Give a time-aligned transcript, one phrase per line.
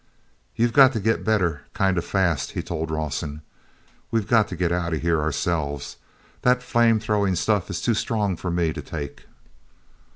[0.55, 3.43] "You've got to get better kind of fast," he told Rawson.
[4.09, 8.49] "We've got to get out of here ourselves—that flame throwing stuff is too strong for
[8.49, 9.27] me to take."